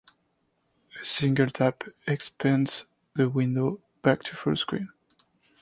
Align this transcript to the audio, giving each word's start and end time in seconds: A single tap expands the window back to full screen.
A 0.99 1.05
single 1.05 1.51
tap 1.51 1.83
expands 2.07 2.85
the 3.13 3.29
window 3.29 3.83
back 4.01 4.21
to 4.23 4.35
full 4.35 4.57
screen. 4.57 4.89